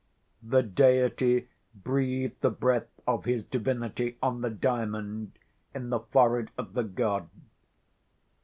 The 0.41 0.63
deity 0.63 1.47
breathed 1.75 2.41
the 2.41 2.49
breath 2.49 2.87
of 3.05 3.25
his 3.25 3.43
divinity 3.43 4.17
on 4.19 4.41
the 4.41 4.49
Diamond 4.49 5.33
in 5.75 5.91
the 5.91 5.99
forehead 5.99 6.49
of 6.57 6.73
the 6.73 6.83
god. 6.83 7.29